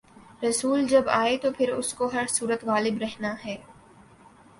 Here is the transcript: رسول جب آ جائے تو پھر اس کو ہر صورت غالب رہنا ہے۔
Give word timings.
رسول 0.43 0.87
جب 0.87 1.09
آ 1.09 1.19
جائے 1.23 1.37
تو 1.37 1.51
پھر 1.51 1.69
اس 1.69 1.93
کو 1.93 2.09
ہر 2.13 2.25
صورت 2.29 2.63
غالب 2.65 2.97
رہنا 2.97 3.35
ہے۔ 3.45 3.55